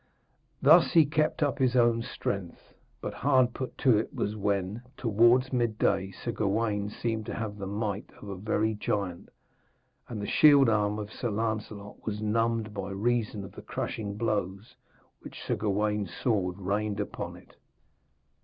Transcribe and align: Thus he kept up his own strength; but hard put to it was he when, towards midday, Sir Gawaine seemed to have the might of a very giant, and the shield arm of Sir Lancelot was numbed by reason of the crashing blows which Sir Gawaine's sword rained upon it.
Thus 0.63 0.93
he 0.93 1.05
kept 1.05 1.43
up 1.43 1.59
his 1.59 1.75
own 1.75 2.01
strength; 2.01 2.73
but 3.01 3.13
hard 3.13 3.53
put 3.53 3.77
to 3.85 3.99
it 3.99 4.11
was 4.11 4.31
he 4.31 4.35
when, 4.35 4.81
towards 4.97 5.53
midday, 5.53 6.09
Sir 6.09 6.31
Gawaine 6.31 6.89
seemed 6.89 7.27
to 7.27 7.35
have 7.35 7.59
the 7.59 7.67
might 7.67 8.09
of 8.19 8.27
a 8.27 8.35
very 8.35 8.73
giant, 8.73 9.29
and 10.09 10.19
the 10.19 10.25
shield 10.25 10.69
arm 10.69 10.97
of 10.97 11.13
Sir 11.13 11.29
Lancelot 11.29 12.03
was 12.03 12.19
numbed 12.19 12.73
by 12.73 12.89
reason 12.89 13.43
of 13.45 13.51
the 13.51 13.61
crashing 13.61 14.17
blows 14.17 14.75
which 15.19 15.39
Sir 15.43 15.55
Gawaine's 15.55 16.09
sword 16.11 16.57
rained 16.57 16.99
upon 16.99 17.35
it. 17.35 17.57